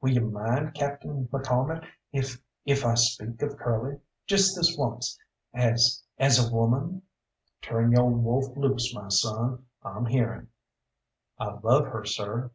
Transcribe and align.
Will 0.00 0.10
you 0.10 0.20
mind, 0.30 0.74
Captain 0.74 1.26
McCalmont 1.32 1.84
if 2.12 2.40
if 2.64 2.84
I 2.86 2.94
speak 2.94 3.42
of 3.42 3.56
Curly 3.56 3.98
just 4.28 4.54
this 4.54 4.76
once 4.78 5.18
as 5.52 6.04
as 6.18 6.38
a 6.38 6.54
woman?" 6.54 7.02
"Turn 7.62 7.90
yo' 7.90 8.04
wolf 8.04 8.56
loose, 8.56 8.94
my 8.94 9.08
son, 9.08 9.66
I'm 9.82 10.06
hearing." 10.06 10.46
"I 11.36 11.54
love 11.64 11.88
her, 11.88 12.04
sir." 12.04 12.52